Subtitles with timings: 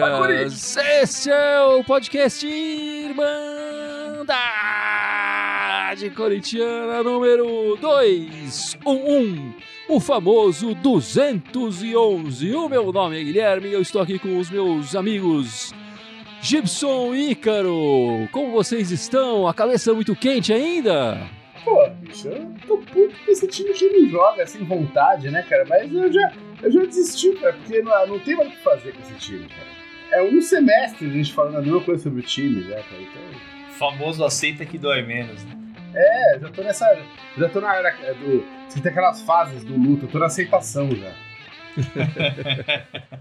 [0.00, 0.76] Palmeiras!
[0.76, 3.20] Esse é o podcast Irmandade
[6.16, 9.54] Corintiana número 211,
[9.88, 12.54] o famoso 211.
[12.54, 15.74] O meu nome é Guilherme e eu estou aqui com os meus amigos
[16.40, 18.26] Gibson e Ícaro.
[18.32, 19.46] Como vocês estão?
[19.46, 21.18] A cabeça muito quente ainda?
[21.62, 25.66] Pô, bicho, eu tô puto que esse time que não joga sem vontade, né, cara?
[25.68, 28.92] Mas eu já, eu já desisti, cara, porque não, não tem mais o que fazer
[28.94, 29.79] com esse time, cara.
[30.12, 33.00] É um semestre a gente falando a mesma coisa sobre o time, né, cara?
[33.00, 33.22] Então.
[33.78, 35.56] Famoso aceita que dói menos, né?
[35.94, 36.98] É, já tô nessa.
[37.38, 38.44] Já tô na era do.
[38.68, 41.12] Você tem aquelas fases do luto, eu tô na aceitação já.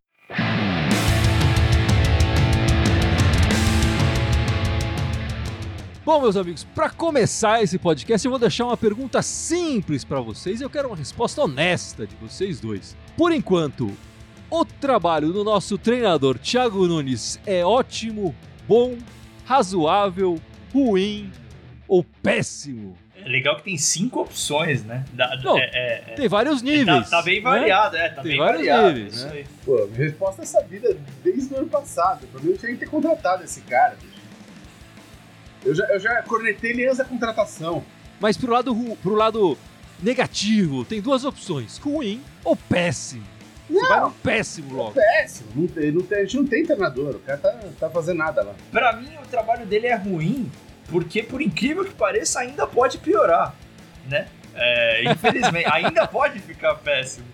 [6.03, 10.59] Bom, meus amigos, para começar esse podcast, eu vou deixar uma pergunta simples para vocês
[10.59, 12.97] e eu quero uma resposta honesta de vocês dois.
[13.15, 13.95] Por enquanto,
[14.49, 18.35] o trabalho do nosso treinador Thiago Nunes é ótimo,
[18.67, 18.97] bom,
[19.45, 20.39] razoável,
[20.73, 21.31] ruim
[21.87, 22.97] ou péssimo?
[23.15, 25.03] É legal que tem cinco opções, né?
[25.11, 27.09] Da, Não, é, é, é, Tem vários níveis.
[27.09, 27.41] tá, tá bem né?
[27.41, 28.09] variado, é.
[28.09, 28.93] Tá Tem bem vários variado.
[28.93, 29.43] níveis, né?
[29.65, 32.25] Pô, minha resposta é sabida desde o ano passado.
[32.27, 34.19] Pra mim, eu tinha que ter contratado esse cara, bicho.
[35.65, 37.83] Eu já, eu já cornetei ele antes da contratação.
[38.21, 39.57] Mas pro lado, pro lado
[40.01, 43.23] negativo, tem duas opções: ruim ou péssimo.
[43.69, 44.91] Você vai no péssimo logo.
[44.93, 45.49] Péssimo.
[45.55, 47.15] Não tem, não tem, a gente não tem treinador.
[47.15, 48.53] O cara tá, tá fazendo nada lá.
[48.71, 50.51] Pra mim, o trabalho dele é ruim,
[50.89, 53.53] porque, por incrível que pareça, ainda pode piorar,
[54.09, 54.27] né?
[54.55, 57.25] É, infelizmente, ainda pode ficar péssimo.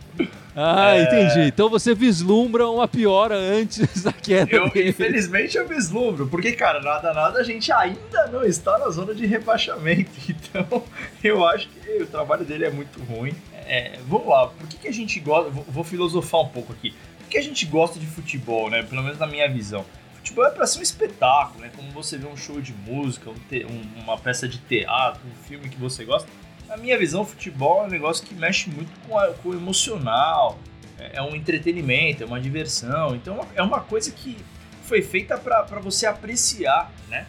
[0.57, 1.03] Ah, É.
[1.03, 1.41] entendi.
[1.47, 4.89] Então você vislumbra uma piora antes da queda Eu, dele.
[4.89, 9.25] infelizmente, eu vislumbro, porque, cara, nada, nada, a gente ainda não está na zona de
[9.25, 10.11] rebaixamento.
[10.57, 10.83] Então,
[11.23, 13.35] eu acho que o trabalho dele é muito ruim.
[13.65, 15.49] É, vamos lá, por que, que a gente gosta.
[15.49, 16.93] Vou, vou filosofar um pouco aqui.
[17.19, 18.83] Por que, a gente gosta de futebol, né?
[18.83, 19.83] Pelo menos na minha visão.
[20.15, 21.71] Futebol é pra ser um espetáculo, né?
[21.75, 25.43] Como você vê um show de música, um te- um- uma peça de teatro, um
[25.47, 26.27] filme que você gosta.
[26.67, 30.57] Na minha visão, futebol é um negócio que mexe muito com, a- com o emocional,
[30.99, 33.15] é, é um entretenimento, é uma diversão.
[33.15, 34.37] Então é uma coisa que
[34.83, 37.25] foi feita para você apreciar, né?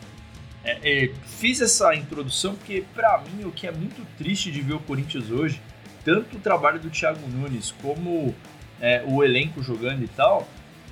[0.65, 4.75] É, é, fiz essa introdução porque, para mim, o que é muito triste de ver
[4.75, 5.61] o Corinthians hoje,
[6.07, 8.33] tanto o trabalho do Thiago Nunes como
[8.81, 10.47] é, o elenco jogando e tal,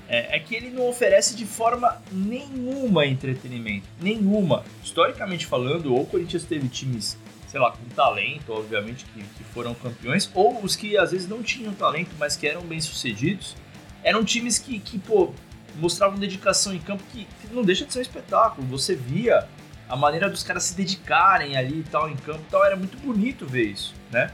[0.08, 3.86] é, é que ele não oferece de forma nenhuma entretenimento.
[4.00, 4.64] Nenhuma.
[4.82, 7.16] Historicamente falando, ou o Corinthians teve times,
[7.46, 11.44] sei lá, com talento, obviamente, que, que foram campeões, ou os que às vezes não
[11.44, 13.54] tinham talento, mas que eram bem-sucedidos,
[14.02, 15.32] eram times que, que, pô,
[15.76, 18.66] mostravam dedicação em campo que, que não deixa de ser um espetáculo.
[18.66, 19.46] Você via
[19.88, 22.98] a maneira dos caras se dedicarem ali e tal em campo e tal, era muito
[22.98, 24.32] bonito ver isso, né?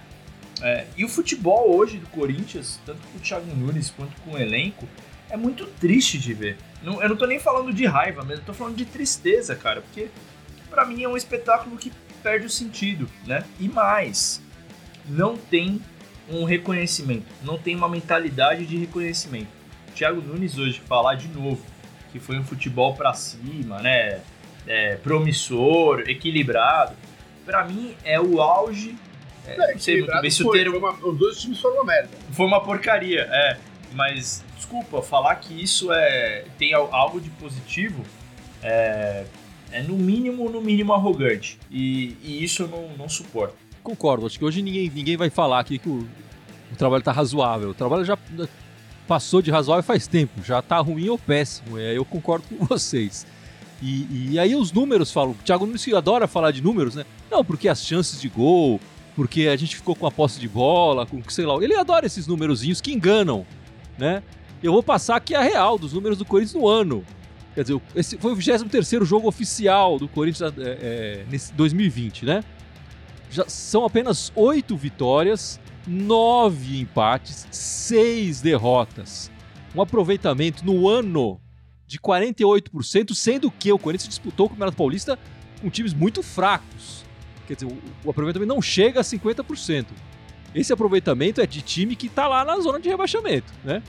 [0.62, 4.38] É, e o futebol hoje do Corinthians, tanto com o Thiago Nunes quanto com o
[4.38, 4.86] elenco,
[5.30, 6.56] é muito triste de ver.
[6.82, 9.80] Não- eu não tô nem falando de raiva, mas eu tô falando de tristeza, cara,
[9.80, 10.08] porque
[10.68, 13.44] pra mim é um espetáculo que perde o sentido, né?
[13.58, 14.42] E mais,
[15.08, 15.80] não tem
[16.28, 19.48] um reconhecimento, não tem uma mentalidade de reconhecimento.
[19.94, 21.64] Thiago Nunes hoje falar de novo
[22.12, 24.20] que foi um futebol pra cima, né?
[24.66, 26.94] É, promissor, equilibrado.
[27.46, 28.94] Pra mim é o auge.
[29.46, 32.10] É, não sei muito bem se o termo uma- os dois times foram uma merda.
[32.32, 33.56] foi uma porcaria, é.
[33.92, 38.04] Mas, desculpa, falar que isso é tem al- algo de positivo
[38.62, 39.24] é,
[39.72, 41.58] é no mínimo, no mínimo arrogante.
[41.70, 43.54] E, e isso eu não, não suporto.
[43.82, 46.06] Concordo, acho que hoje ninguém, ninguém vai falar aqui que o,
[46.72, 47.70] o trabalho tá razoável.
[47.70, 48.16] O trabalho já
[49.08, 51.78] passou de razoável faz tempo, já tá ruim ou péssimo.
[51.78, 53.26] É, eu concordo com vocês.
[53.82, 55.30] E, e aí os números falam.
[55.32, 57.04] O Thiago Nunes adora falar de números, né?
[57.30, 58.78] Não, porque as chances de gol,
[59.20, 61.62] porque a gente ficou com a posse de bola, com sei lá.
[61.62, 63.44] Ele adora esses númerozinhos que enganam,
[63.98, 64.22] né?
[64.62, 67.04] Eu vou passar aqui a real dos números do Corinthians no ano.
[67.54, 72.42] Quer dizer, esse foi o 23 jogo oficial do Corinthians é, é, nesse 2020, né?
[73.30, 79.30] Já são apenas oito vitórias, nove empates, seis derrotas.
[79.74, 81.38] Um aproveitamento no ano
[81.86, 85.18] de 48%, sendo que o Corinthians disputou o Campeonato Paulista
[85.60, 87.04] com times muito fracos.
[87.50, 89.86] Quer dizer, o, aproveitamento não chega a 50%.
[90.54, 93.82] Esse aproveitamento é de time que está lá na zona de rebaixamento, né?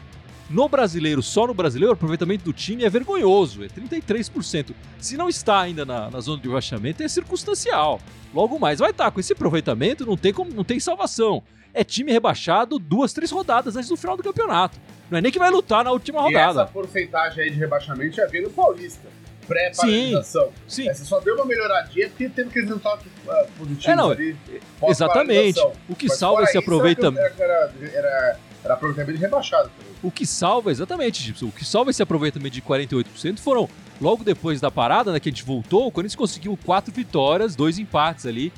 [0.50, 4.72] No brasileiro, só no brasileiro, o aproveitamento do time é vergonhoso, é 33%.
[5.00, 8.02] Se não está ainda na, na zona de rebaixamento, é circunstancial.
[8.34, 9.12] Logo mais vai estar.
[9.12, 11.44] Com esse aproveitamento, não tem, como, não tem salvação.
[11.72, 14.80] É time rebaixado duas, três rodadas antes do final do campeonato.
[15.10, 16.64] Não é nem que vai lutar na última E rodada.
[16.64, 19.08] essa porcentagem aí de rebaixamento já veio no Paulista.
[19.52, 20.50] Pré-paralisação.
[20.68, 24.38] Sim, Essa só deu uma melhoradinha porque teve aqueles resultados uh, positivos É, não, ali.
[24.88, 25.60] exatamente.
[25.90, 27.20] O que Mas salva esse isso, aproveitamento.
[27.20, 29.70] Era, era, era era aproveitamento rebaixado.
[29.70, 29.94] Também.
[30.04, 33.68] O que salva, exatamente, Gibson, o que salva esse aproveitamento de 48% foram,
[34.00, 37.80] logo depois da parada, né, que a gente voltou, o Corinthians conseguiu quatro vitórias, dois
[37.80, 38.54] empates ali.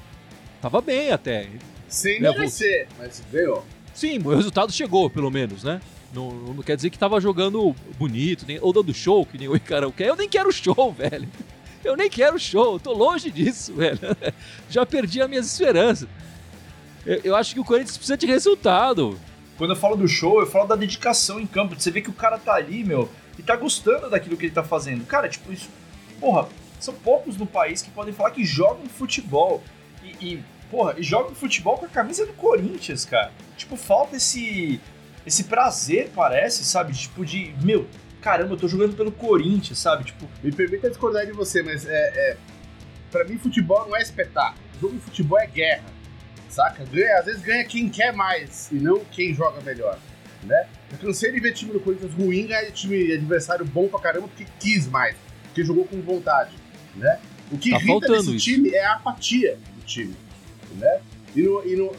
[0.62, 1.48] Tava bem até.
[1.88, 3.66] Sem merecer, mas ganhou.
[3.94, 5.80] Sim, o resultado chegou, pelo menos, né?
[6.14, 9.56] Não, não quer dizer que tava jogando bonito, nem, ou dando show, que nem o
[9.56, 10.10] Icarão quer.
[10.10, 11.28] Eu nem quero show, velho.
[11.84, 14.00] Eu nem quero show, tô longe disso, velho.
[14.70, 16.08] Já perdi as minhas esperanças.
[17.06, 19.20] Eu, eu acho que o Corinthians precisa de resultado.
[19.58, 21.80] Quando eu falo do show, eu falo da dedicação em campo.
[21.80, 24.64] Você vê que o cara tá ali, meu, e tá gostando daquilo que ele tá
[24.64, 25.06] fazendo.
[25.06, 25.70] Cara, tipo, isso.
[26.20, 26.48] Porra,
[26.80, 29.64] são poucos no país que podem falar que jogam futebol.
[30.04, 33.32] E, e porra, e jogam futebol com a camisa do Corinthians, cara.
[33.58, 34.80] Tipo, falta esse.
[35.26, 36.94] Esse prazer, parece, sabe?
[36.94, 37.54] Tipo, de.
[37.62, 37.88] Meu,
[38.22, 40.04] caramba, eu tô jogando pelo Corinthians, sabe?
[40.04, 40.30] Tipo.
[40.44, 41.92] Me permita discordar de você, mas é.
[42.32, 42.38] é
[43.12, 44.64] pra mim, futebol não é espetáculo.
[44.78, 45.94] O jogo de futebol é guerra
[46.54, 46.86] saca?
[46.86, 49.98] Ganha, às vezes ganha quem quer mais e não quem joga melhor,
[50.44, 50.68] né?
[50.92, 54.46] Eu cansei de ver time do Corinthians ruim ganhar time adversário bom pra caramba porque
[54.60, 55.16] quis mais,
[55.46, 56.52] porque jogou com vontade,
[56.96, 57.20] né?
[57.52, 58.46] O que tá irrita nesse isso.
[58.46, 60.16] time é a apatia do time,
[60.76, 61.02] né?
[61.36, 61.92] E não, e, não,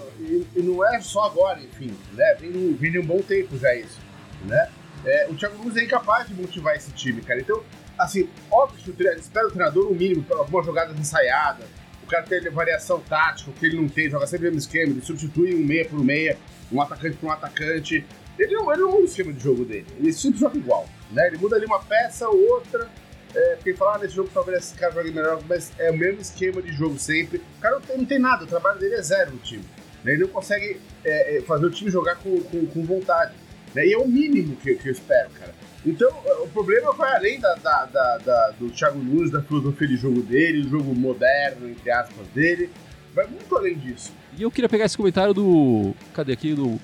[0.55, 2.37] e, não é só agora, enfim, né?
[2.41, 3.99] Vem, no, vem um bom tempo já isso,
[4.45, 4.71] né?
[5.05, 7.41] É, o Thiago Nunes é incapaz de motivar esse time, cara.
[7.41, 7.63] Então,
[7.99, 11.67] assim, óbvio que o treinador, espera o treinador o mínimo, algumas jogadas ensaiadas,
[12.03, 15.03] o cara tem variação tática, que ele não tem, joga sempre o mesmo esquema, ele
[15.03, 16.39] substitui um meia por meia,
[16.71, 18.05] um atacante por um atacante.
[18.39, 21.29] Ele não, ele não muda o esquema de jogo dele, ele sempre joga igual, né?
[21.29, 22.89] Ele muda ali uma peça ou outra,
[23.35, 26.21] é, porque fala, ah, nesse jogo talvez esse cara jogue melhor, mas é o mesmo
[26.21, 27.39] esquema de jogo sempre.
[27.59, 29.65] O cara não tem, não tem nada, o trabalho dele é zero no time.
[30.05, 30.13] Né?
[30.13, 33.35] Ele não consegue é, é fazer o time jogar com, com, com vontade.
[33.75, 33.87] Né?
[33.87, 35.55] E é o mínimo que, que eu espero, cara.
[35.85, 36.11] Então,
[36.43, 40.23] o problema vai além da, da, da, da, do Thiago Nunes, da filosofia de jogo
[40.23, 42.71] dele, do jogo moderno, entre aspas, dele.
[43.15, 44.13] Vai muito além disso.
[44.37, 45.95] E eu queria pegar esse comentário do.
[46.15, 46.55] Cadê aqui?
[46.55, 46.81] Do,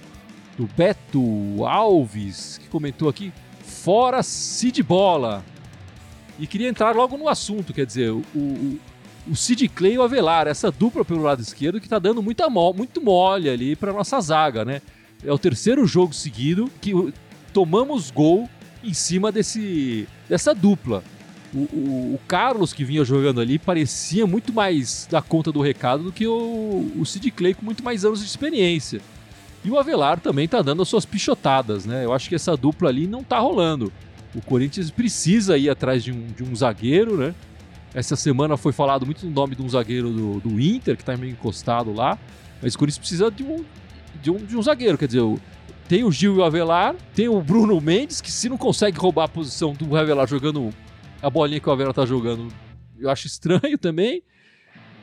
[0.57, 3.33] do Beto Alves, que comentou aqui.
[3.63, 5.43] Fora Cid Bola.
[6.41, 8.81] E queria entrar logo no assunto, quer dizer, o, o,
[9.29, 12.49] o Sid Clay e o Avelar, essa dupla pelo lado esquerdo que tá dando muita
[12.49, 14.81] mo muito mole ali pra nossa zaga, né?
[15.23, 16.95] É o terceiro jogo seguido que
[17.53, 18.49] tomamos gol
[18.83, 21.05] em cima desse, dessa dupla.
[21.53, 26.05] O, o, o, Carlos que vinha jogando ali parecia muito mais da conta do recado
[26.05, 29.03] do que o, o Sid Clay com muito mais anos de experiência.
[29.63, 32.05] E o Avelar também tá dando as suas pichotadas, né?
[32.05, 33.93] Eu acho que essa dupla ali não tá rolando.
[34.35, 37.35] O Corinthians precisa ir atrás de um, de um zagueiro, né?
[37.93, 41.17] Essa semana foi falado muito no nome de um zagueiro do, do Inter, que tá
[41.17, 42.17] meio encostado lá.
[42.63, 43.65] Mas o Corinthians precisa de um,
[44.23, 44.97] de um, de um zagueiro.
[44.97, 45.23] Quer dizer,
[45.89, 49.25] tem o Gil e o Avelar, tem o Bruno Mendes, que se não consegue roubar
[49.25, 50.73] a posição do Avelar jogando
[51.21, 52.47] a bolinha que o Avelar tá jogando,
[52.99, 54.23] eu acho estranho também.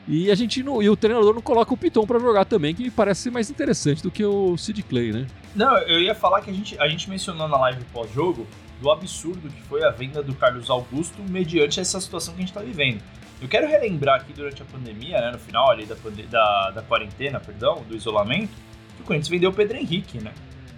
[0.07, 2.83] E a gente não, e o treinador não coloca o Piton para jogar também, que
[2.83, 5.27] me parece mais interessante do que o Sid Clay, né?
[5.53, 8.47] Não, eu ia falar que a gente, a gente mencionou na live pós-jogo
[8.81, 12.50] do absurdo que foi a venda do Carlos Augusto mediante essa situação que a gente
[12.50, 13.01] está vivendo.
[13.41, 15.95] Eu quero relembrar aqui durante a pandemia, né, no final ali da,
[16.29, 18.51] da, da quarentena, perdão, do isolamento,
[18.95, 20.33] que o Corinthians vendeu o Pedro Henrique, né?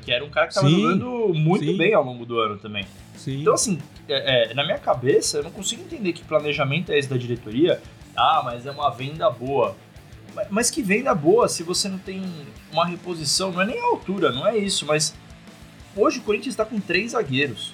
[0.10, 1.78] que era um cara que estava jogando muito sim.
[1.78, 2.84] bem ao longo do ano também.
[3.16, 3.42] Sim.
[3.42, 7.08] Então, assim, é, é, na minha cabeça, eu não consigo entender que planejamento é esse
[7.08, 7.80] da diretoria.
[8.16, 9.76] Ah, mas é uma venda boa.
[10.50, 12.24] Mas que venda boa se você não tem
[12.72, 13.52] uma reposição?
[13.52, 15.14] Não é nem a altura, não é isso, mas
[15.96, 17.74] hoje o Corinthians está com três zagueiros.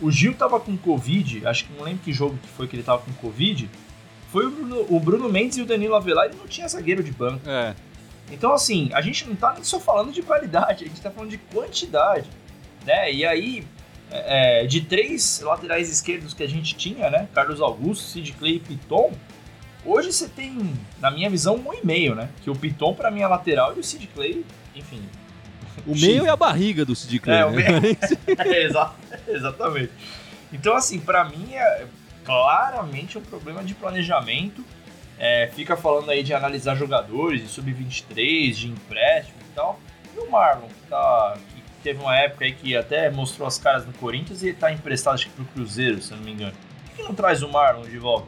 [0.00, 2.82] O Gil estava com Covid, acho que não lembro que jogo que foi que ele
[2.82, 3.68] estava com Covid.
[4.30, 7.10] Foi o Bruno, o Bruno Mendes e o Danilo Avelar, ele não tinha zagueiro de
[7.12, 7.48] banco.
[7.48, 7.74] É.
[8.30, 11.38] Então, assim, a gente não tá só falando de qualidade, a gente tá falando de
[11.38, 12.28] quantidade,
[12.84, 13.12] né?
[13.12, 13.66] E aí,
[14.10, 17.28] é, é, de três laterais esquerdos que a gente tinha, né?
[17.32, 19.12] Carlos Augusto, Sid Clay e Piton,
[19.84, 22.28] hoje você tem, na minha visão, um e meio, né?
[22.42, 25.00] Que o Piton para mim é lateral e o Sid Clay, enfim...
[25.86, 27.80] O meio é a barriga do Sid Clay, é, né?
[27.80, 27.96] Meio...
[28.38, 28.62] é,
[29.32, 29.92] exatamente.
[30.52, 31.86] Então, assim, para mim é
[32.24, 34.64] claramente um problema de planejamento
[35.18, 39.80] é, fica falando aí de analisar jogadores de sub-23, de empréstimo e tal.
[40.14, 43.86] E o Marlon, que, tá, que teve uma época aí que até mostrou as caras
[43.86, 46.52] no Corinthians e está emprestado acho que pro Cruzeiro, se eu não me engano.
[46.84, 48.26] Por que não traz o Marlon de volta?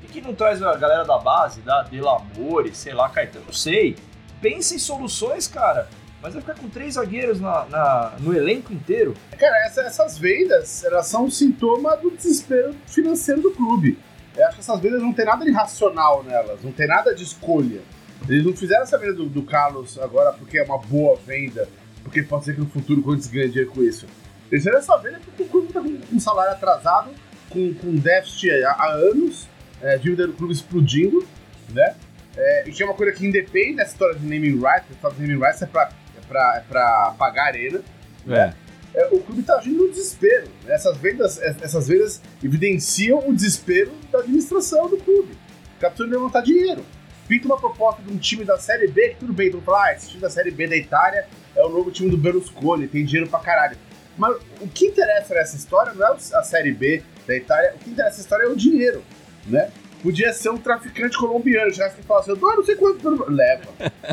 [0.00, 3.46] Por que não traz a galera da base, da Delamore, sei lá, Caetano?
[3.46, 3.96] Não sei.
[4.40, 5.88] Pensa em soluções, cara.
[6.22, 9.14] Mas vai ficar com três zagueiros na, na no elenco inteiro.
[9.38, 13.98] Cara, essa, essas vendas, elas são um sintoma do desespero financeiro do clube.
[14.36, 17.24] Eu acho que essas vendas não tem nada de racional nelas, não tem nada de
[17.24, 17.80] escolha.
[18.28, 21.68] Eles não fizeram essa venda do, do Carlos agora porque é uma boa venda,
[22.02, 24.06] porque pode ser que no futuro o Corinthians ganhe dinheiro com isso.
[24.50, 27.10] Eles fizeram essa venda porque o Corinthians está com um salário atrasado,
[27.48, 29.48] com, com déficit há, há anos,
[29.80, 31.26] é, dívida do clube explodindo,
[31.70, 31.94] né?
[32.36, 35.16] É, e que é uma coisa que independe dessa história de naming rights, a história
[35.16, 35.99] de naming rights é pra, é
[36.30, 37.82] pra, é pra pagar a arena,
[38.24, 38.54] Né?
[38.94, 40.48] É, o clube está agindo no desespero.
[40.66, 45.36] Essas vendas, essas vendas evidenciam o desespero da administração do clube.
[45.74, 46.84] Está precisando levantar dinheiro.
[47.28, 49.92] Pinta uma proposta de um time da Série B, que tudo bem, tu fala, ah,
[49.92, 53.30] esse time da Série B da Itália é o novo time do Berlusconi, tem dinheiro
[53.30, 53.76] pra caralho.
[54.18, 57.90] Mas o que interessa nessa história não é a Série B da Itália, o que
[57.90, 59.04] interessa nessa história é o dinheiro,
[59.46, 59.70] né?
[60.02, 63.66] Podia ser um traficante colombiano, já se fala assim, eu dou não sei quanto, leva.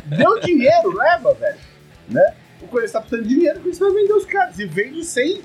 [0.05, 1.57] Deu dinheiro, leva, velho,
[2.09, 2.33] né?
[2.61, 5.41] O Corinthians tá precisando de dinheiro, porque você vai vender os caras, e vende sem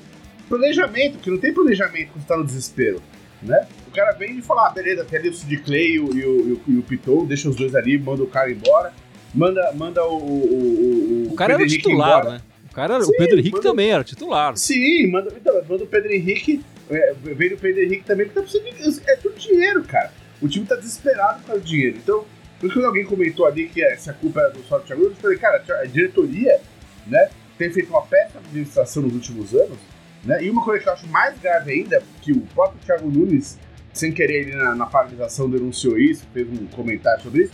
[0.49, 3.03] planejamento, que não tem planejamento quando você tá no desespero,
[3.43, 3.67] né?
[3.89, 6.25] O cara vem e fala, ah, beleza, tem ali o Sid Clay e o, e
[6.25, 8.93] o, e o Pitou, deixa os dois ali, manda o cara embora,
[9.35, 12.35] manda, manda o, o, o, o cara era o titular, embora.
[12.37, 12.41] né?
[12.71, 14.57] O, cara, Sim, o Pedro Henrique manda, também era titular.
[14.57, 18.47] Sim, manda, então, manda o Pedro Henrique, é, veio o Pedro Henrique também, porque tá
[18.47, 20.11] precisando de, é tudo dinheiro, cara.
[20.41, 21.99] O time tá desesperado por causa do dinheiro.
[22.03, 22.25] Então,
[22.63, 25.23] por isso que alguém comentou ali que essa culpa era do do Thiago Nunes, eu
[25.23, 26.61] falei, cara, a diretoria,
[27.09, 27.29] né,
[27.59, 29.79] tem feito uma péssima administração nos últimos anos,
[30.23, 33.59] né, e uma coisa que eu acho mais grave ainda, que o próprio Thiago Nunes,
[33.93, 37.53] sem querer ali na, na paralisação, denunciou isso, fez um comentário sobre isso,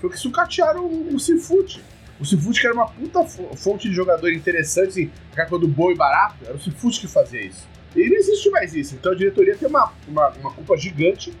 [0.00, 1.80] foi que sucatearam o, o Cifute.
[2.18, 3.24] O Cifute, que era uma puta
[3.56, 7.40] fonte de jogador interessante, assim, aquela coisa do boi barato, era o Cifute que fazia
[7.40, 7.64] isso.
[7.94, 8.96] E não existe mais isso.
[8.96, 11.32] Então a diretoria tem uma, uma, uma culpa gigante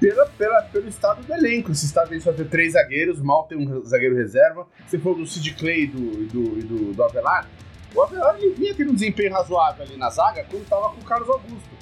[0.00, 1.72] pela, pela, pelo estado do elenco.
[1.72, 4.66] Esse estado aí só tem três zagueiros, mal tem um zagueiro reserva.
[4.86, 7.48] Você falou do Sid Clay e do, do, do, do Avelar.
[7.94, 11.04] O Avelar ele vinha tendo um desempenho razoável ali na zaga quando estava com o
[11.04, 11.76] Carlos Augusto.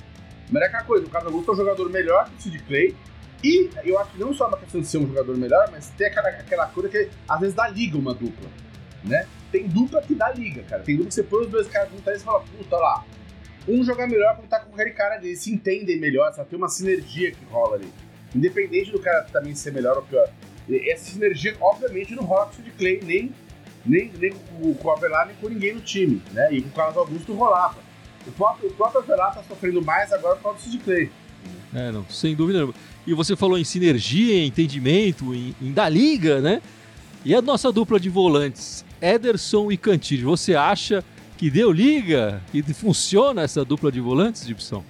[0.50, 2.96] Mas é aquela coisa, o Carlos Augusto é um jogador melhor que o Sid Clay.
[3.42, 6.06] E eu acho que não só uma questão de ser um jogador melhor, mas tem
[6.06, 8.48] aquela, aquela coisa que às vezes dá liga uma dupla,
[9.02, 9.26] né?
[9.52, 10.82] Tem dupla que dá liga, cara.
[10.82, 13.04] Tem dupla que você põe os dois caras juntos e fala, puta, lá,
[13.68, 16.48] um jogar melhor quando tá com aquele cara ali, eles se entendem melhor, sabe?
[16.48, 17.92] Tem uma sinergia que rola ali.
[18.34, 20.28] Independente do cara também ser melhor ou pior.
[20.68, 23.32] Essa sinergia, obviamente, não rola o de Clay, nem,
[23.84, 26.52] nem, nem com, o Avelar, nem com ninguém no time, né?
[26.52, 27.78] E com o Carlos Augusto rolava.
[28.26, 31.10] O próprio, o próprio Avelar tá sofrendo mais agora por causa do Clay.
[31.74, 32.74] É, não, sem dúvida nenhuma.
[33.06, 36.62] E você falou em sinergia, em entendimento, em, em da liga, né?
[37.24, 41.04] E a nossa dupla de volantes, Ederson e Cantillo, você acha
[41.36, 42.42] que deu liga?
[42.50, 44.84] Que funciona essa dupla de volantes, Gibson?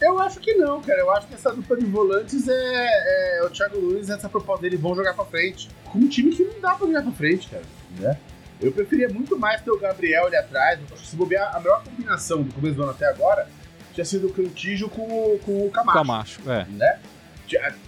[0.00, 1.00] Eu acho que não, cara.
[1.00, 4.76] Eu acho que essa dupla de volantes é, é o Thiago Nunes, essa proposta dele
[4.76, 5.68] vão jogar pra frente.
[5.84, 7.62] Com um time que não dá pra jogar pra frente, cara.
[7.98, 8.18] Né?
[8.60, 10.78] Eu preferia muito mais ter o Gabriel ali atrás.
[11.04, 13.48] Se bobear, a melhor combinação do começo do ano até agora
[13.92, 15.98] tinha sido o Cantijo com, com o Camacho.
[15.98, 16.64] Camacho, é.
[16.66, 16.98] Né?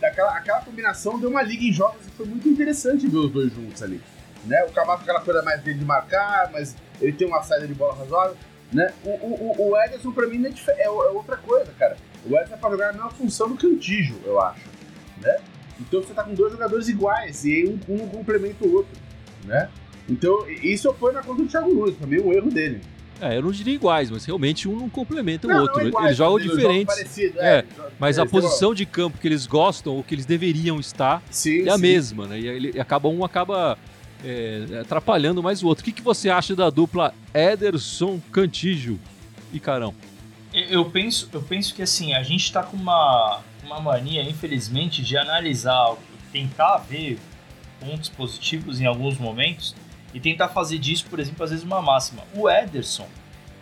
[0.02, 3.52] Aquela, aquela combinação deu uma liga em jogos e foi muito interessante ver os dois
[3.52, 4.02] juntos ali.
[4.44, 4.64] Né?
[4.64, 7.94] O Camacho aquela coisa mais dele de marcar, mas ele tem uma saída de bola
[7.94, 8.36] razoável.
[8.72, 8.92] Né?
[9.04, 11.96] O, o, o Ederson, pra mim, é, é, é, outra coisa, cara.
[12.24, 14.64] O Ederson é pra jogar a mesma função do Cantijo, eu acho.
[15.20, 15.38] Né?
[15.80, 18.92] Então você tá com dois jogadores iguais e um, um complementa o outro.
[19.44, 19.68] Né?
[20.08, 22.80] Então, isso foi na conta do Thiago Nunes, também um erro dele.
[23.20, 25.76] É, eu não diria iguais, mas realmente um não complementa não, o outro.
[25.78, 26.94] Não é iguais, eles jogam diferentes.
[26.94, 27.64] Parecido, é, é,
[27.98, 31.70] mas a posição de campo que eles gostam, ou que eles deveriam estar, sim, é
[31.70, 31.82] a sim.
[31.82, 32.40] mesma, né?
[32.40, 33.78] E ele acaba um acaba
[34.24, 35.82] é, atrapalhando mais o outro.
[35.82, 38.98] O que, que você acha da dupla Ederson Cantígio
[39.52, 39.94] e Carão?
[40.52, 45.16] Eu penso, eu penso que assim, a gente está com uma, uma mania, infelizmente, de
[45.16, 45.94] analisar,
[46.30, 47.18] tentar ver
[47.80, 49.74] pontos positivos em alguns momentos
[50.14, 52.22] e tentar fazer disso, por exemplo, às vezes uma máxima.
[52.34, 53.08] O Ederson,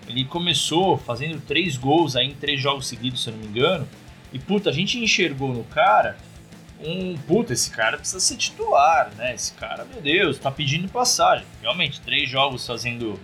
[0.09, 3.89] ele começou fazendo três gols aí em três jogos seguidos, se eu não me engano,
[4.33, 6.17] e puta, a gente enxergou no cara
[6.83, 9.35] um puta, esse cara precisa ser titular, né?
[9.35, 11.47] Esse cara, meu Deus, tá pedindo passagem.
[11.61, 13.19] Realmente, três jogos fazendo.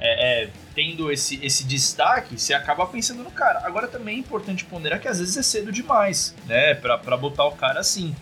[0.00, 3.60] É, é, tendo esse, esse destaque, você acaba pensando no cara.
[3.64, 6.74] Agora também é importante ponderar que às vezes é cedo demais, né?
[6.74, 8.14] Pra, pra botar o cara assim.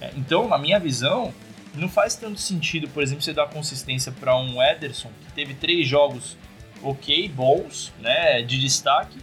[0.00, 1.32] É, então, na minha visão,
[1.74, 5.88] não faz tanto sentido, por exemplo, você dar consistência para um Ederson que teve três
[5.88, 6.36] jogos
[6.82, 8.42] ok, bons, né?
[8.42, 9.18] De destaque,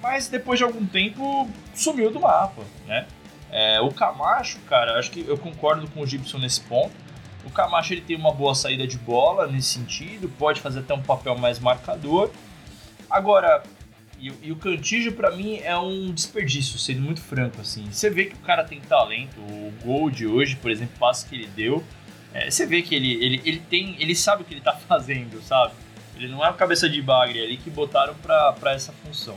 [0.00, 3.06] mas depois de algum tempo sumiu do mapa, né?
[3.50, 6.92] É, o Camacho, cara, acho que eu concordo com o Gibson nesse ponto.
[7.44, 11.02] O Camacho ele tem uma boa saída de bola nesse sentido, pode fazer até um
[11.02, 12.30] papel mais marcador.
[13.08, 13.62] Agora,
[14.18, 17.86] e, e o Cantígio para mim é um desperdício, sendo muito franco assim.
[17.90, 21.34] Você vê que o cara tem talento, o gol de hoje, por exemplo, o que
[21.34, 21.84] ele deu,
[22.34, 25.40] é, você vê que ele, ele, ele tem, ele sabe o que ele tá fazendo,
[25.42, 25.72] sabe?
[26.16, 29.36] Ele não é uma cabeça de bagre ali que botaram para essa função.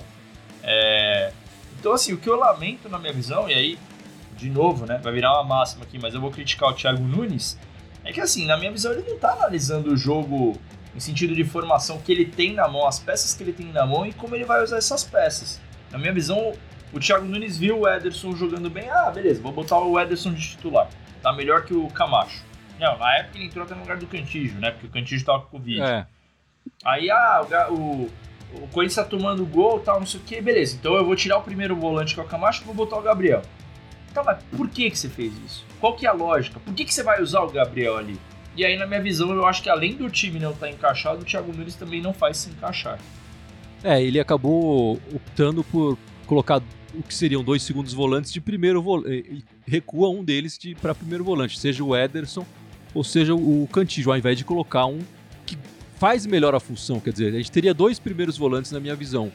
[0.64, 1.32] É,
[1.80, 3.80] então assim, o que eu lamento na minha visão, e aí
[4.40, 5.00] de novo, né?
[5.02, 7.58] Vai virar uma máxima aqui, mas eu vou criticar o Thiago Nunes.
[8.04, 10.58] É que assim, na minha visão, ele não tá analisando o jogo
[10.96, 13.86] em sentido de formação que ele tem na mão, as peças que ele tem na
[13.86, 15.62] mão e como ele vai usar essas peças.
[15.92, 16.54] Na minha visão,
[16.92, 20.42] o Thiago Nunes viu o Ederson jogando bem, ah, beleza, vou botar o Ederson de
[20.42, 20.90] titular.
[21.22, 22.44] Tá melhor que o Camacho.
[22.80, 24.72] Não, na época ele entrou até no lugar do Cantígio, né?
[24.72, 25.82] Porque o Cantígio tava com Covid.
[25.82, 26.08] É.
[26.84, 28.10] Aí, ah, o,
[28.54, 30.78] o, Corinthians tá tomando gol tal, não sei o que, beleza.
[30.80, 33.02] Então eu vou tirar o primeiro volante que é o Camacho e vou botar o
[33.02, 33.42] Gabriel.
[34.20, 35.66] Tá, mas por que, que você fez isso?
[35.80, 36.60] Qual que é a lógica?
[36.60, 38.20] Por que, que você vai usar o Gabriel ali?
[38.56, 41.22] E aí, na minha visão, eu acho que além do time não estar tá encaixado,
[41.22, 43.00] o Thiago Nunes também não faz se encaixar.
[43.84, 46.62] É, ele acabou optando por colocar
[46.94, 49.46] o que seriam dois segundos volantes de primeiro volante.
[49.66, 52.46] Recua um deles de, para primeiro volante, seja o Ederson
[52.94, 55.00] ou seja o Cantillo, ao invés de colocar um
[55.46, 55.58] que
[55.98, 57.00] faz melhor a função.
[57.00, 59.32] Quer dizer, a gente teria dois primeiros volantes na minha visão.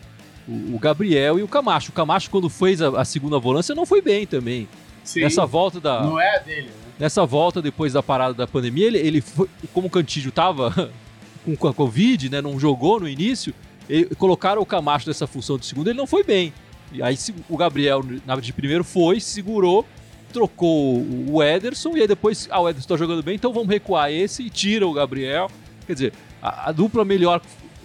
[0.46, 1.90] O, o Gabriel e o Camacho.
[1.90, 4.68] O Camacho, quando fez a, a segunda volância, não foi bem também.
[5.02, 6.02] Sim, Nessa volta da.
[6.02, 6.84] Não é a dele, né?
[6.98, 10.90] Nessa volta, depois da parada da pandemia, ele, ele foi, como o Cantillo tava
[11.58, 12.40] com a Covid, né?
[12.40, 13.52] Não jogou no início,
[13.88, 16.52] ele, colocaram o Camacho nessa função de segundo, ele não foi bem.
[16.92, 19.84] E aí o Gabriel, na de primeiro, foi, segurou,
[20.32, 24.10] trocou o Ederson, e aí depois, ah, o Ederson tá jogando bem, então vamos recuar
[24.10, 25.50] esse e tira o Gabriel.
[25.86, 27.42] Quer dizer, a, a dupla melhor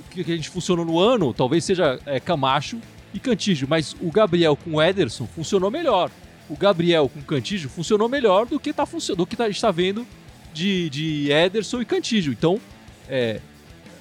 [0.09, 2.79] que, a gente funcionou no ano, talvez seja é, Camacho
[3.13, 6.11] e Cantígio, mas o Gabriel com o Ederson funcionou melhor.
[6.49, 9.55] O Gabriel com o Cantígio funcionou melhor do que, tá, do que tá, a gente
[9.55, 10.05] está vendo
[10.53, 12.33] de, de Ederson e Cantígio.
[12.33, 12.59] Então,
[13.07, 13.39] é,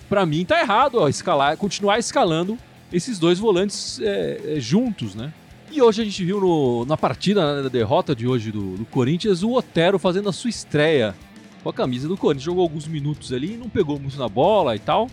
[0.08, 2.58] para mim tá errado ó, escalar, continuar escalando
[2.92, 5.32] esses dois volantes é, é, juntos, né?
[5.70, 8.86] E hoje a gente viu no, na partida, né, na derrota de hoje do, do,
[8.86, 11.14] Corinthians, o Otero fazendo a sua estreia
[11.62, 12.44] com a camisa do Corinthians.
[12.44, 15.10] Jogou alguns minutos ali, não pegou muito na bola e tal,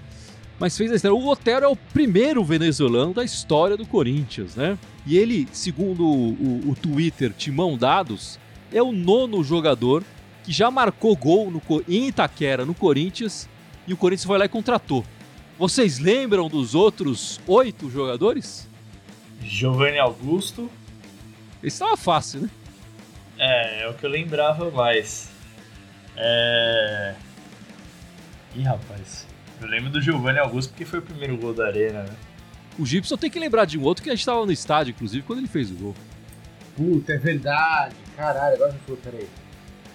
[0.60, 1.14] mas fez a estreia.
[1.14, 4.78] O Otero é o primeiro venezuelano da história do Corinthians, né?
[5.06, 8.40] E ele, segundo o, o Twitter Timão Dados,
[8.74, 10.04] é o nono jogador
[10.44, 13.50] que já marcou gol no, em Itaquera, no Corinthians,
[13.88, 15.04] e o Corinthians foi lá e contratou.
[15.58, 18.68] Vocês lembram dos outros oito jogadores?
[19.42, 20.70] Giovanni Augusto.
[21.64, 22.50] Esse estava fácil, né?
[23.38, 25.30] É, é o que eu lembrava mais.
[26.16, 27.16] É.
[28.56, 29.28] Ih, rapaz.
[29.62, 32.16] Eu lembro do Giovanni Augusto porque foi o primeiro gol da Arena, né?
[32.78, 35.24] O Gibson tem que lembrar de um outro que a gente estava no estádio, inclusive,
[35.24, 35.96] quando ele fez o gol.
[36.76, 37.96] Puta, é verdade.
[38.18, 39.28] Caralho, agora você falou, peraí.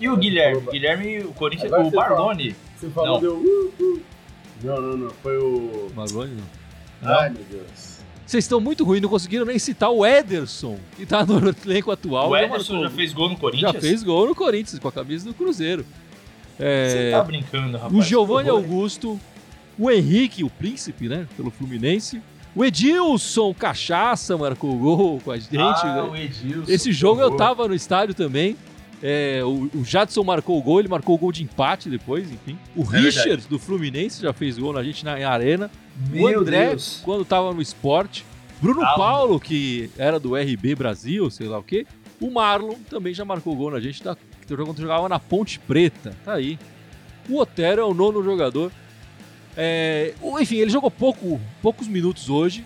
[0.01, 0.66] E o Guilherme?
[0.70, 2.57] Guilherme, o Corinthians, agora o Barlone.
[2.79, 3.20] Você falou, não.
[3.20, 3.37] deu.
[3.37, 4.03] Uh, uh.
[4.62, 5.11] Não, não, não.
[5.11, 5.90] Foi o.
[5.94, 7.09] Marlone, não.
[7.09, 7.18] não.
[7.18, 8.01] Ai, meu Deus.
[8.25, 12.31] Vocês estão muito ruins, não conseguiram nem citar o Ederson, que tá no elenco atual.
[12.31, 13.73] O Ederson já, já fez gol no Corinthians?
[13.73, 15.85] Já fez gol no Corinthians, com a camisa do Cruzeiro.
[16.59, 16.88] É...
[16.88, 17.92] Você tá brincando, rapaz.
[17.92, 19.20] O Giovanni Augusto,
[19.81, 22.23] o Henrique, o príncipe, né, pelo Fluminense.
[22.55, 25.57] O Edilson Cachaça marcou gol com a gente.
[25.57, 26.71] Ah, o Edilson.
[26.71, 28.57] Esse jogo eu tava no estádio também.
[29.03, 32.59] É, o, o Jadson marcou o gol, ele marcou o gol de empate depois, enfim.
[32.77, 33.49] O é Richard, verdade.
[33.49, 35.71] do Fluminense, já fez gol na gente na arena.
[36.11, 37.01] Meu o André, Deus.
[37.03, 38.27] quando tava no esporte.
[38.61, 41.87] Bruno ah, Paulo, que era do RB Brasil, sei lá o quê.
[42.21, 44.14] O Marlon também já marcou gol na gente da,
[44.47, 46.14] quando jogava na Ponte Preta.
[46.23, 46.59] Tá aí.
[47.27, 48.71] O Otero é o nono jogador.
[49.57, 52.65] É, enfim, ele jogou pouco, poucos minutos hoje.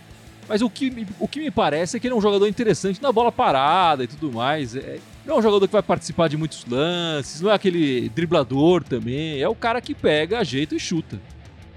[0.48, 3.10] Mas o que, o que me parece é que ele é um jogador interessante na
[3.10, 4.76] bola parada e tudo mais.
[4.76, 8.84] É, não é um jogador que vai participar de muitos lances, não é aquele driblador
[8.84, 11.18] também, é o cara que pega, ajeita e chuta.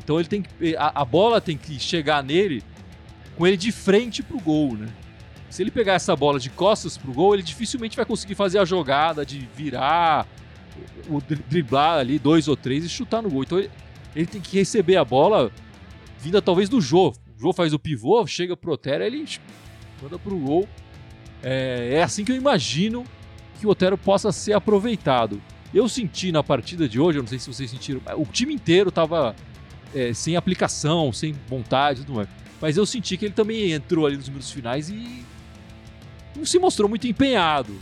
[0.03, 2.61] Então ele tem que, a, a bola tem que chegar nele
[3.37, 4.87] com ele de frente pro gol, né?
[5.49, 8.65] Se ele pegar essa bola de costas pro gol, ele dificilmente vai conseguir fazer a
[8.65, 10.27] jogada de virar,
[11.09, 13.43] o driblar ali dois ou três e chutar no gol.
[13.43, 13.71] Então ele,
[14.17, 15.51] ele tem que receber a bola
[16.19, 17.09] vinda talvez do Jô.
[17.37, 19.23] O Jô faz o pivô, chega pro Otero, ele
[20.01, 20.67] manda pro gol.
[21.43, 23.05] É, é assim que eu imagino
[23.59, 25.39] que o Otero possa ser aproveitado.
[25.71, 28.89] Eu senti na partida de hoje, eu não sei se vocês sentiram, o time inteiro
[28.89, 29.35] estava
[29.93, 32.29] é, sem aplicação, sem vontade e tudo mais.
[32.59, 35.23] Mas eu senti que ele também entrou ali nos minutos finais e
[36.35, 37.77] não se mostrou muito empenhado.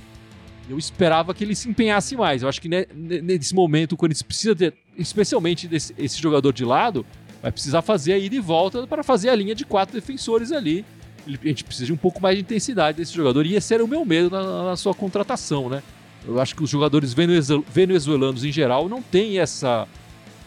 [0.69, 2.41] Eu esperava que ele se empenhasse mais.
[2.41, 7.05] Eu acho que nesse momento, quando ele precisa ter, especialmente desse, esse jogador de lado,
[7.41, 10.83] vai precisar fazer a ida e volta para fazer a linha de quatro defensores ali
[11.27, 13.45] a gente precisa de um pouco mais de intensidade desse jogador.
[13.45, 15.81] E esse era o meu medo na, na sua contratação, né?
[16.27, 19.87] Eu acho que os jogadores venezuelanos em geral não têm essa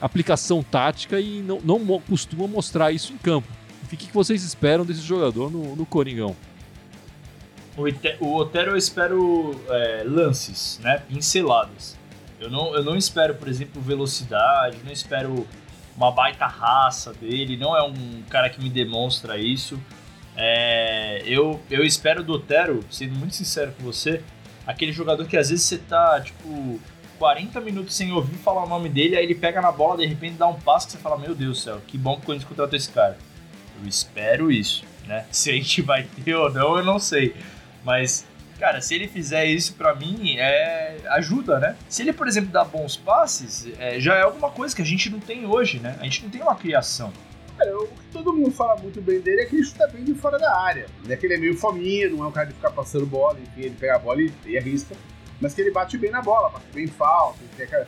[0.00, 3.48] aplicação tática e não, não costumam mostrar isso em campo.
[3.84, 6.36] O que vocês esperam desse jogador no, no Coringão?
[8.20, 11.02] O, Otero eu espero é, lances, né?
[11.08, 11.96] Pinceladas.
[12.40, 15.46] Eu não, eu não espero, por exemplo, velocidade, não espero
[15.96, 19.78] uma baita raça dele, não é um cara que me demonstra isso.
[20.36, 24.22] É, eu, eu espero do Otero, sendo muito sincero com você,
[24.64, 26.80] aquele jogador que às vezes você tá, tipo,
[27.18, 30.36] 40 minutos sem ouvir falar o nome dele, aí ele pega na bola, de repente
[30.36, 32.48] dá um passo que você fala, meu Deus do céu, que bom que o Corinthians
[32.48, 33.18] contratou esse cara.
[33.82, 35.26] Eu espero isso, né?
[35.32, 37.34] Se a gente vai ter ou não, eu não sei.
[37.84, 38.26] Mas,
[38.58, 41.76] cara, se ele fizer isso pra mim, é ajuda, né?
[41.88, 45.10] Se ele, por exemplo, dá bons passes, é, já é alguma coisa que a gente
[45.10, 45.96] não tem hoje, né?
[46.00, 47.12] A gente não tem uma criação.
[47.60, 50.14] É, o que todo mundo fala muito bem dele é que ele chuta bem de
[50.14, 50.86] fora da área.
[51.08, 53.62] É que ele é meio fominha, não é um cara de ficar passando bola, enfim,
[53.62, 54.94] ele pega a bola e, arrisca.
[55.40, 57.38] Mas que ele bate bem na bola, bate bem falta.
[57.58, 57.86] É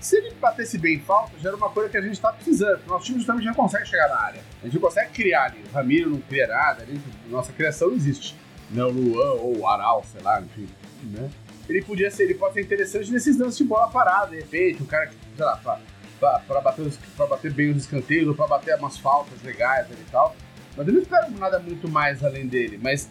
[0.00, 2.80] se ele batesse bem falta, já era uma coisa que a gente tá precisando.
[2.88, 4.40] Nosso time justamente não consegue chegar na área.
[4.60, 5.62] A gente consegue criar ali.
[5.70, 7.00] O Ramiro não cria nada, ali,
[7.30, 8.34] nossa criação não existe.
[8.72, 10.68] Não, o Luan ou o Aral, sei lá, enfim.
[11.04, 11.30] Né?
[11.68, 14.86] Ele podia ser, ele pode ser interessante nesses lances de bola parada, de repente, um
[14.86, 15.80] cara que, sei lá, pra,
[16.18, 20.00] pra, pra, bater, pra bater bem os escanteios, ou pra bater umas faltas legais ali
[20.00, 20.34] e tal.
[20.76, 22.78] Mas eu não espero nada muito mais além dele.
[22.82, 23.08] Mas,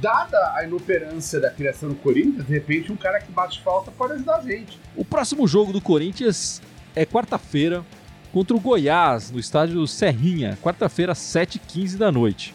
[0.00, 4.14] dada a inoperância da criação do Corinthians, de repente um cara que bate falta pode
[4.14, 4.80] ajudar a gente.
[4.96, 6.62] O próximo jogo do Corinthians
[6.96, 7.84] é quarta-feira
[8.32, 10.58] contra o Goiás, no estádio Serrinha.
[10.62, 12.54] Quarta-feira, 7h15 da noite.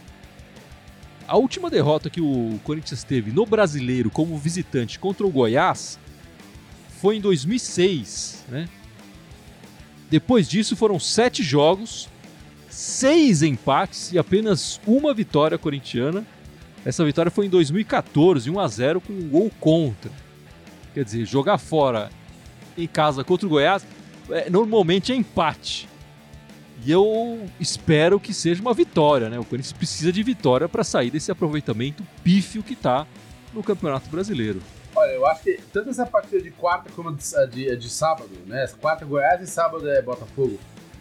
[1.29, 5.99] A última derrota que o Corinthians teve no Brasileiro como visitante contra o Goiás
[6.99, 8.67] foi em 2006, né?
[10.09, 12.09] Depois disso foram sete jogos,
[12.67, 16.25] seis empates e apenas uma vitória corintiana.
[16.83, 20.11] Essa vitória foi em 2014, 1 a 0 com um gol contra.
[20.95, 22.09] Quer dizer, jogar fora
[22.75, 23.85] em casa contra o Goiás
[24.31, 25.87] é, normalmente é empate.
[26.85, 29.37] E eu espero que seja uma vitória, né?
[29.37, 33.05] O Corinthians precisa de vitória para sair desse aproveitamento pífio que tá
[33.53, 34.61] no Campeonato Brasileiro.
[34.95, 38.67] Olha, eu acho que tanto essa partida de quarta como a de, de, sábado, né?
[38.79, 40.59] Quarta Goiás e sábado é Botafogo.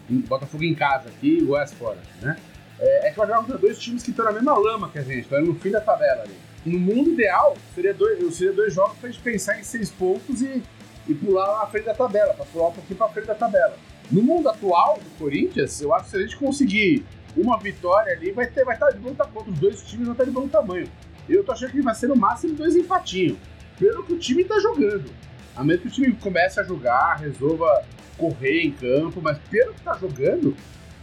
[0.09, 2.37] Botafogo em casa aqui e Goiás fora, né?
[2.79, 5.01] É, é que vai jogar contra dois times que estão na mesma lama que a
[5.01, 6.35] gente, estão no fim da tabela ali.
[6.65, 10.61] No mundo ideal, seria dois, seria dois jogos pra gente pensar em seis pontos e,
[11.07, 13.77] e pular na frente da tabela, pra pular um pouquinho pra frente da tabela.
[14.11, 17.05] No mundo atual do Corinthians, eu acho que se a gente conseguir
[17.37, 19.51] uma vitória ali, vai, ter, vai estar de bom tamanho.
[19.51, 20.89] Os dois times vão estar de bom tamanho.
[21.27, 23.37] Eu tô achando que vai ser no máximo dois empatinhos.
[23.77, 25.11] Pelo que o time tá jogando.
[25.55, 27.85] A menos que o time comece a jogar, resolva
[28.17, 30.55] correr em campo, mas pelo que tá jogando,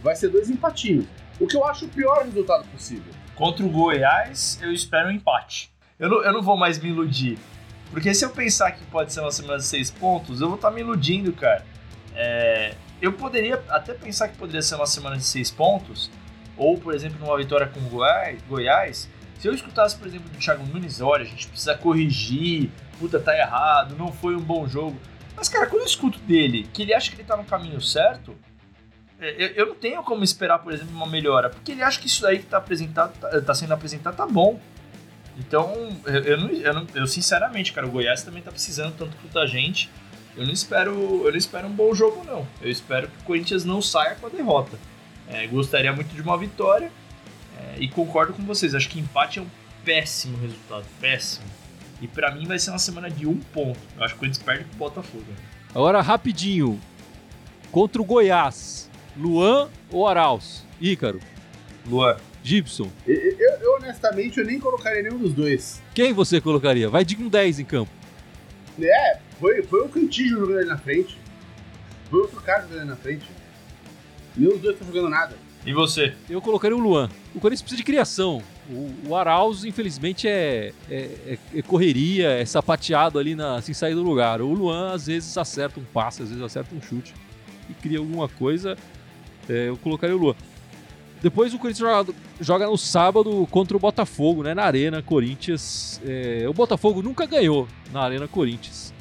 [0.03, 1.05] vai ser dois empatinhos.
[1.39, 3.13] O que eu acho o pior resultado possível.
[3.35, 5.71] Contra o Goiás, eu espero um empate.
[5.99, 7.37] Eu não, eu não vou mais me iludir.
[7.91, 10.69] Porque se eu pensar que pode ser uma semana de seis pontos, eu vou estar
[10.69, 11.65] tá me iludindo, cara.
[12.15, 16.09] É, eu poderia até pensar que poderia ser uma semana de seis pontos,
[16.55, 19.09] ou, por exemplo, numa vitória com o Goiás, Goiás.
[19.39, 23.37] Se eu escutasse, por exemplo, do Thiago Nunes, olha, a gente precisa corrigir, puta, tá
[23.37, 24.99] errado, não foi um bom jogo.
[25.35, 28.35] Mas, cara, quando eu escuto dele que ele acha que ele tá no caminho certo,
[29.19, 32.25] é, eu não tenho como esperar, por exemplo, uma melhora, porque ele acha que isso
[32.25, 34.59] aí que tá, apresentado, tá, tá sendo apresentado tá bom.
[35.37, 39.15] Então, eu, eu, não, eu, não, eu, sinceramente, cara, o Goiás também tá precisando tanto
[39.17, 39.89] quanto a gente.
[40.37, 40.91] Eu não espero,
[41.25, 42.47] eu não espero um bom jogo, não.
[42.61, 44.77] Eu espero que o Corinthians não saia com a derrota.
[45.27, 46.91] É, gostaria muito de uma vitória
[47.59, 48.75] é, e concordo com vocês.
[48.75, 49.47] Acho que empate é um
[49.83, 51.47] péssimo resultado, péssimo.
[51.99, 53.79] E para mim vai ser uma semana de um ponto.
[53.97, 55.25] Eu acho que o Corinthians perde pro Botafogo.
[55.73, 56.79] Agora, rapidinho.
[57.71, 60.65] Contra o Goiás, Luan ou Arauz?
[60.79, 61.19] Ícaro.
[61.85, 62.15] Luan.
[62.43, 62.89] Gibson.
[63.05, 65.81] Eu, eu, eu, honestamente, eu nem colocaria nenhum dos dois.
[65.93, 66.89] Quem você colocaria?
[66.89, 67.91] Vai de um 10 em campo.
[68.79, 71.17] É, foi, foi o Cantillo jogando ali na frente.
[72.09, 73.25] Foi outro cara jogando ali na frente.
[74.35, 75.35] Nenhum dos dois estão jogando nada.
[75.65, 76.13] E você?
[76.29, 77.09] Eu colocaria o Luan.
[77.35, 78.41] O Corinthians precisa de criação.
[78.69, 83.93] O, o Arauz, infelizmente, é, é, é, é, correria, é sapateado ali na, sem sair
[83.93, 84.41] do lugar.
[84.41, 87.13] O Luan, às vezes, acerta um passe, às vezes acerta um chute
[87.69, 88.77] e cria alguma coisa.
[89.49, 90.35] É, eu colocaria o Luan.
[91.21, 94.53] Depois o Corinthians joga, joga, no sábado contra o Botafogo, né?
[94.53, 95.99] Na Arena Corinthians.
[96.05, 98.93] É, o Botafogo nunca ganhou na Arena Corinthians.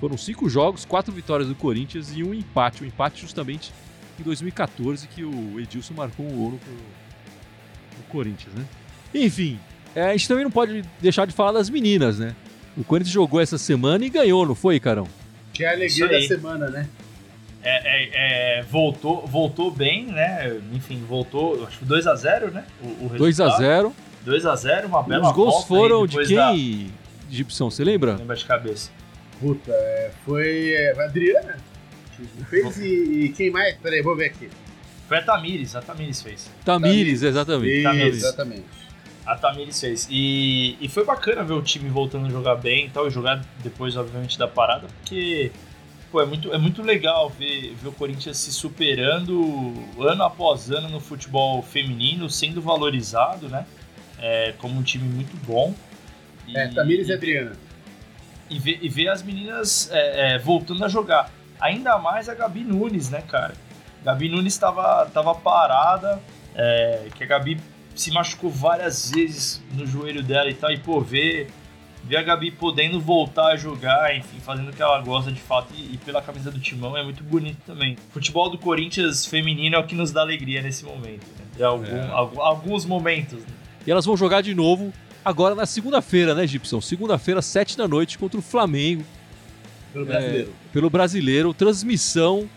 [0.00, 2.82] Foram cinco jogos, quatro vitórias do Corinthians e um empate.
[2.82, 3.70] Um empate justamente
[4.18, 8.64] em 2014 que o Edilson marcou um ouro pro, pro Corinthians, né?
[9.14, 9.60] Enfim,
[9.94, 12.34] é, a gente também não pode deixar de falar das meninas, né?
[12.76, 15.06] O Corinthians jogou essa semana e ganhou, não foi, Carão?
[15.52, 16.88] Que é a alegria da semana, né?
[17.62, 20.58] É, é, é, voltou, voltou bem, né?
[20.72, 22.64] Enfim, voltou, acho que 2x0, né?
[22.82, 23.92] O, o 2x0.
[24.26, 26.54] 2x0, uma bela Os gols foram de quem, da...
[27.28, 28.16] Gibson, você lembra?
[28.16, 28.90] Lembra de cabeça.
[29.40, 31.56] Puta, é, foi é, a Adriana
[32.48, 33.76] fez e, e, quem mais?
[33.78, 34.50] Peraí, vou ver aqui.
[35.08, 36.50] Foi a Tamires, a Tamires fez.
[36.64, 37.74] Tamires, exatamente.
[37.74, 38.16] Isso, Tamires.
[38.16, 38.64] Exatamente.
[39.26, 40.08] A Tamires fez.
[40.10, 43.42] E, e foi bacana ver o time voltando a jogar bem e tal, e jogar
[43.62, 45.50] depois, obviamente, da parada, porque
[46.12, 50.88] pô, é, muito, é muito legal ver, ver o Corinthians se superando ano após ano
[50.88, 53.66] no futebol feminino, sendo valorizado, né?
[54.18, 55.74] É, como um time muito bom.
[56.46, 57.69] E, é, Tamires e Adriana
[58.50, 61.30] e ver, e ver as meninas é, é, voltando a jogar.
[61.60, 63.54] Ainda mais a Gabi Nunes, né, cara?
[64.04, 66.20] Gabi Nunes estava tava parada,
[66.54, 67.60] é, que a Gabi
[67.94, 71.50] se machucou várias vezes no joelho dela e tal, e pô, ver,
[72.02, 75.72] ver a Gabi podendo voltar a jogar, enfim, fazendo o que ela gosta de fato
[75.74, 77.96] e, e, pela camisa do timão é muito bonito também.
[78.08, 81.44] O futebol do Corinthians feminino é o que nos dá alegria nesse momento, né?
[81.56, 82.10] De algum, é.
[82.10, 83.40] alguns momentos.
[83.40, 83.54] Né?
[83.86, 84.92] E elas vão jogar de novo
[85.24, 86.80] agora na segunda-feira, né, Gibson?
[86.80, 89.04] Segunda-feira, sete da noite, contra o Flamengo.
[89.92, 90.50] Pelo brasileiro.
[90.50, 92.48] É, pelo brasileiro, transmissão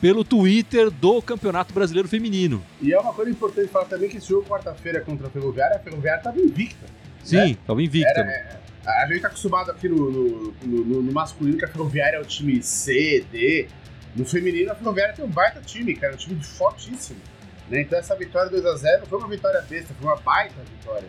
[0.00, 2.62] pelo Twitter do Campeonato Brasileiro Feminino.
[2.80, 5.78] E é uma coisa importante falar também que esse jogo quarta-feira contra a Ferroviária, a
[5.78, 6.86] Ferroviária estava invicta.
[7.24, 7.84] Sim, estava né?
[7.84, 8.20] invicta.
[8.20, 8.60] Era, é,
[9.02, 12.24] a gente tá acostumado aqui no, no, no, no, masculino que a Ferroviária é o
[12.24, 13.68] time C, D.
[14.14, 17.20] No feminino, a Ferroviária tem um baita time, cara, um time fortíssimo.
[17.68, 17.80] Né?
[17.80, 21.08] Então essa vitória 2x0 não foi uma vitória besta, foi uma baita vitória.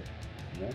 [0.60, 0.70] Né?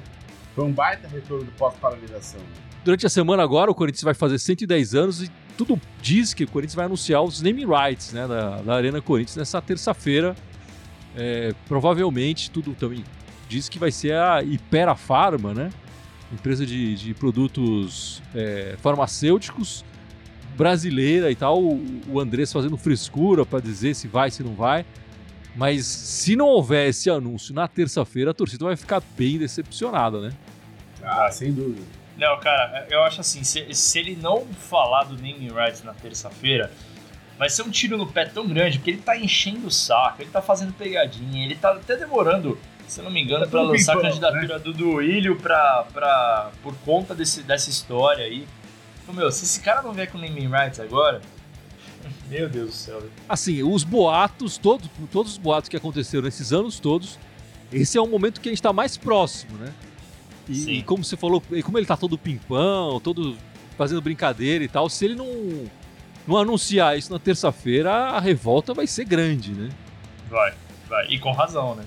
[0.54, 2.40] Foi um baita retorno do pós-paralisação.
[2.84, 6.48] Durante a semana agora, o Corinthians vai fazer 110 anos e tudo diz que o
[6.48, 10.34] Corinthians vai anunciar os naming rights né, da, da Arena Corinthians nessa terça-feira.
[11.16, 13.04] É, provavelmente, tudo também
[13.48, 15.70] diz que vai ser a Ipera Pharma, né?
[16.32, 19.84] Empresa de, de produtos é, farmacêuticos
[20.56, 21.62] brasileira e tal.
[21.62, 24.84] O, o Andrés fazendo frescura para dizer se vai, se não vai.
[25.54, 30.32] Mas se não houver esse anúncio na terça-feira, a torcida vai ficar bem decepcionada, né?
[31.02, 31.82] Ah, sem dúvida.
[32.16, 36.70] Não, cara, eu acho assim, se, se ele não falar do naming rights na terça-feira,
[37.38, 40.30] vai ser um tiro no pé tão grande, porque ele tá enchendo o saco, ele
[40.30, 43.96] tá fazendo pegadinha, ele tá até demorando, se eu não me engano, tá para lançar
[43.96, 44.58] a candidatura né?
[44.58, 48.46] do Duílio pra, pra, por conta desse, dessa história aí.
[49.02, 51.20] Então, meu, se esse cara não vier com naming rights agora,
[52.28, 53.02] meu Deus do céu.
[53.28, 57.18] Assim, os boatos, todos, todos os boatos que aconteceram nesses anos todos,
[57.72, 59.72] esse é o momento que a gente tá mais próximo, né?
[60.48, 63.36] E, e, como você falou, como ele tá todo pimpão, todo
[63.76, 65.26] fazendo brincadeira e tal, se ele não,
[66.26, 69.70] não anunciar isso na terça-feira, a revolta vai ser grande, né?
[70.28, 70.52] Vai,
[70.88, 71.06] vai.
[71.08, 71.84] E com razão, né?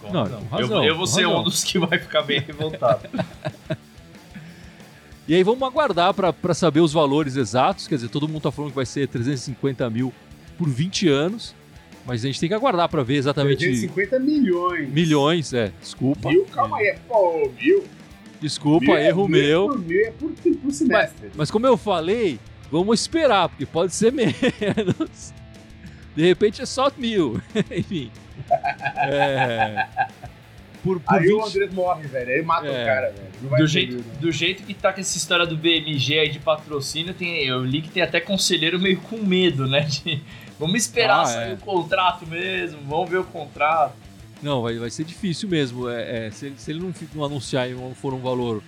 [0.00, 0.44] Com não, razão.
[0.44, 0.84] Com razão.
[0.84, 1.40] Eu, eu vou ser razão.
[1.40, 3.08] um dos que vai ficar bem revoltado.
[5.26, 7.88] e aí vamos aguardar para saber os valores exatos.
[7.88, 10.12] Quer dizer, todo mundo tá falando que vai ser 350 mil
[10.58, 11.54] por 20 anos.
[12.06, 13.60] Mas a gente tem que aguardar para ver exatamente.
[13.60, 14.88] 350 milhões.
[14.90, 15.72] Milhões, é.
[15.80, 16.28] Desculpa.
[16.28, 16.96] Mil, calma aí.
[17.08, 17.84] Pô, mil.
[18.40, 19.68] Desculpa, mil, é erro mil, meu.
[19.68, 21.28] Por mil é por, por semestre.
[21.28, 22.38] Mas, mas, como eu falei,
[22.70, 25.32] vamos esperar, porque pode ser menos.
[26.14, 27.40] De repente é só mil.
[27.74, 28.10] Enfim.
[28.98, 29.86] É.
[30.84, 31.32] Por, por aí 20...
[31.32, 32.30] o Andrés morre, velho.
[32.30, 32.82] Aí mata é.
[32.82, 33.56] o cara, velho.
[33.56, 37.42] Do jeito, do jeito que tá com essa história do BMG aí de patrocínio, tem,
[37.44, 39.80] eu li que tem até conselheiro meio com medo, né?
[39.80, 40.22] De,
[40.60, 41.54] vamos esperar ah, sair é.
[41.54, 43.94] o contrato mesmo, vamos ver o contrato.
[44.42, 45.88] Não, vai, vai ser difícil mesmo.
[45.88, 48.62] É, é se, se, ele não, não anunciar e não for um valor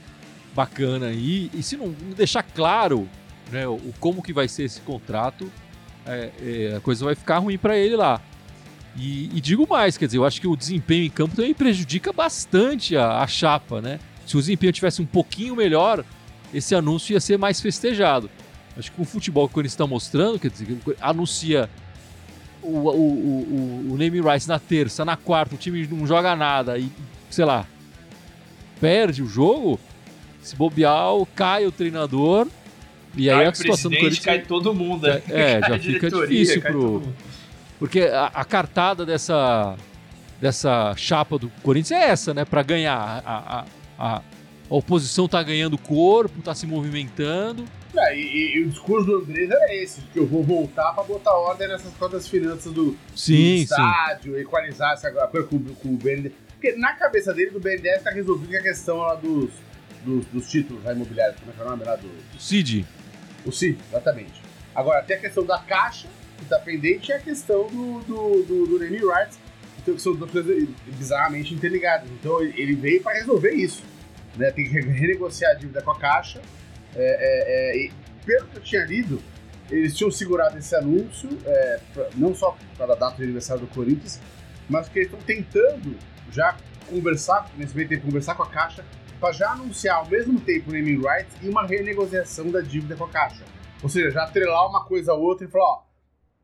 [0.55, 3.07] bacana aí, e se não deixar claro
[3.53, 5.53] né, o, o como que vai ser esse contrato,
[6.07, 8.23] é, é, a coisa vai ficar ruim para ele lá.
[8.99, 12.13] E, e, digo mais, quer dizer, eu acho que o desempenho em campo também prejudica
[12.13, 14.01] bastante a, a chapa, né?
[14.27, 16.05] Se o desempenho tivesse um pouquinho melhor,
[16.53, 18.31] esse anúncio ia ser mais festejado.
[18.77, 21.69] Acho que o futebol que ele está mostrando, quer dizer, anuncia
[22.63, 26.79] o, o, o, o name rights na terça, na quarta, o time não joga nada
[26.79, 26.91] e,
[27.31, 27.67] sei lá,
[28.81, 29.79] perde o jogo,
[30.43, 32.49] se bobear, cai o treinador.
[33.17, 34.25] E aí cai a situação do Corinthians.
[34.25, 37.03] cai todo mundo, é, é já fica difícil pro.
[37.79, 39.77] Porque a, a, cartada dessa,
[40.41, 42.45] dessa chapa do Corinthians é essa, né?
[42.45, 43.23] Para ganhar.
[43.25, 43.65] A, a,
[43.99, 44.23] a,
[44.69, 47.65] oposição tá ganhando corpo, tá se movimentando.
[47.97, 51.33] É, e, e, o discurso do Andrés era esse, que eu vou voltar para botar
[51.33, 54.41] ordem nessas todas finanças do, sim, do estádio, sim.
[54.41, 56.33] equalizar essa coisa com, com o BNDES.
[56.53, 59.51] Porque na cabeça dele, do BNDES tá resolvido a questão lá dos,
[60.05, 61.39] dos, dos títulos lá imobiliários.
[61.39, 62.11] Como é que é o nome lá do...
[62.39, 62.85] CID.
[63.45, 64.43] O CID, exatamente.
[64.75, 68.67] Agora, tem a questão da Caixa, que tá pendente, e a questão do, do, do,
[68.67, 69.39] do naming rights,
[69.87, 70.69] então, que são duas coisas
[70.99, 72.11] bizarramente interligadas.
[72.11, 73.85] Então, ele veio para resolver isso.
[74.37, 74.51] Né?
[74.51, 76.43] Tem que renegociar a dívida com a Caixa.
[76.97, 77.91] É, é, é,
[78.25, 79.23] pelo que eu tinha lido,
[79.71, 83.69] eles tinham segurado esse anúncio, é, pra, não só para a data de aniversário do
[83.69, 84.21] Corinthians,
[84.69, 85.97] mas que eles estão tentando
[86.33, 86.57] já
[86.89, 88.85] conversar, nesse meio tempo, conversar com a Caixa
[89.21, 93.05] para já anunciar ao mesmo tempo o naming rights e uma renegociação da dívida com
[93.05, 93.45] a Caixa.
[93.83, 95.83] Ou seja, já atrelar uma coisa a outra e falar, ó,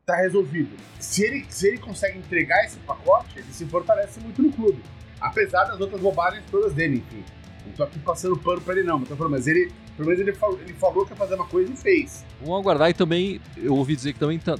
[0.05, 0.75] tá resolvido.
[0.99, 4.81] Se ele, se ele consegue entregar esse pacote, ele se fortalece muito no clube.
[5.19, 7.23] Apesar das outras bobagens todas dele, enfim.
[7.65, 10.33] Não tô aqui passando pano pra ele não, mas, falando, mas ele, pelo menos ele
[10.33, 12.25] falou, ele falou que ia fazer uma coisa e fez.
[12.41, 14.57] Vamos aguardar e também, eu ouvi dizer que também tá,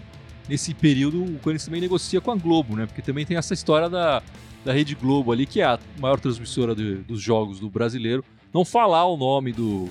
[0.47, 2.85] nesse período o Corinthians também negocia com a Globo, né?
[2.85, 4.23] Porque também tem essa história da,
[4.63, 8.63] da Rede Globo ali, que é a maior transmissora de, dos jogos do brasileiro, não
[8.63, 9.89] falar o nome do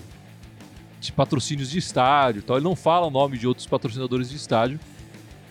[1.01, 4.79] de patrocínios de estádio tal, ele não fala o nome de outros patrocinadores de estádio,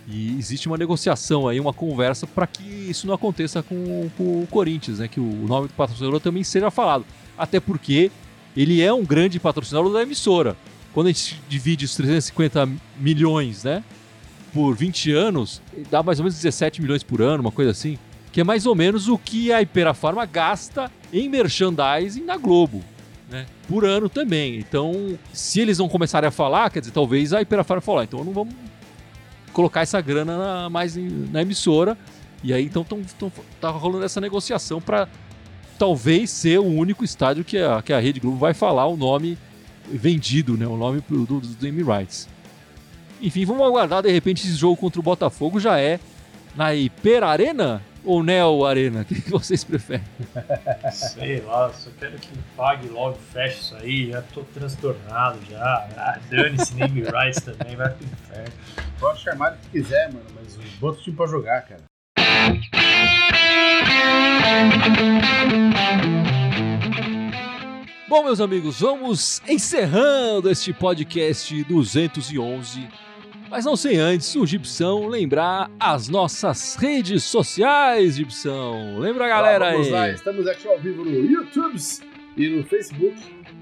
[0.08, 4.48] e existe uma negociação aí, uma conversa para que isso não aconteça com, com, o
[4.50, 5.08] Corinthians, né?
[5.08, 7.06] Que o nome do patrocinador também seja falado.
[7.38, 8.12] Até porque
[8.56, 10.56] ele é um grande patrocinador da emissora.
[10.94, 13.84] Quando a gente divide os 350 milhões, né,
[14.54, 17.98] por 20 anos, dá mais ou menos 17 milhões por ano, uma coisa assim,
[18.32, 19.96] que é mais ou menos o que a Ipera
[20.30, 22.84] gasta em merchandising na Globo.
[23.30, 24.58] Né, por ano também.
[24.58, 28.34] Então, se eles não começarem a falar, quer dizer, talvez a Ipera falar, então não
[28.34, 28.54] vamos
[29.52, 31.98] colocar essa grana na, mais na emissora.
[32.44, 35.08] E aí então tão, tão, tá rolando essa negociação para
[35.78, 39.38] talvez ser o único estádio que a, que a Rede Globo vai falar o nome
[39.88, 40.68] vendido, né?
[40.68, 42.28] O nome do, do, do Rights.
[43.22, 46.00] Enfim, vamos aguardar, de repente esse jogo contra o Botafogo já é
[46.56, 49.02] na Hiper Arena ou Neo Arena?
[49.02, 50.04] O que vocês preferem?
[50.92, 55.90] Sei lá, só quero que pague logo, feche isso aí, já tô transtornado já.
[55.98, 58.54] Ah, Dane-se Name Rights também, vai pro inferno.
[59.00, 61.82] Pode chamar o que quiser, mano, mas bota o time pra jogar, cara.
[68.08, 72.88] Bom, meus amigos, vamos encerrando este podcast 211.
[73.52, 78.98] Mas não sem antes o Gibson lembrar as nossas redes sociais, Gibson.
[78.98, 79.92] Lembra a galera vamos aí?
[79.92, 81.76] Lá, estamos aqui ao vivo no YouTube
[82.38, 83.14] e no Facebook.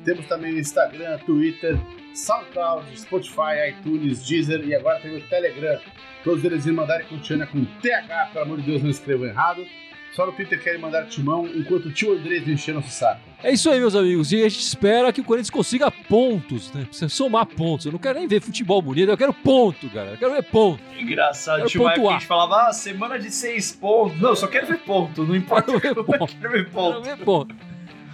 [0.05, 1.75] Temos também o Instagram, Twitter,
[2.13, 5.79] SoundCloud, Spotify, iTunes, Deezer e agora tem o Telegram.
[6.23, 9.65] Todos eles me mandarem Tiana com TH, pelo amor de Deus, não escrevam errado.
[10.13, 13.21] Só no Twitter querem mandar timão, enquanto o tio Andrés encher nosso saco.
[13.41, 14.31] É isso aí, meus amigos.
[14.31, 16.85] E a gente espera que o Corinthians consiga pontos, né?
[16.85, 17.85] Precisa somar pontos.
[17.85, 20.11] Eu não quero nem ver futebol bonito, eu quero ponto, cara.
[20.11, 20.81] Eu quero ver ponto.
[20.99, 24.19] Engraçado, tinha uma época a gente falava, ah, semana de seis pontos.
[24.19, 25.79] Não, eu só quero ver ponto, não importa.
[25.79, 26.35] Quero ver ponto.
[26.37, 27.01] quero ver ponto.
[27.01, 27.55] Quero ver ponto.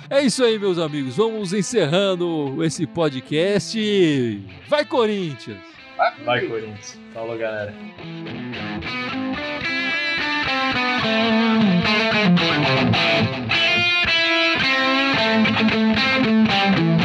[0.10, 1.16] É isso aí, meus amigos.
[1.16, 4.44] Vamos encerrando esse podcast.
[4.70, 5.58] Vai, Corinthians!
[6.24, 7.00] Vai, Corinthians.
[7.14, 7.74] Falou, galera.
[11.86, 12.39] Thank
[16.80, 17.05] you.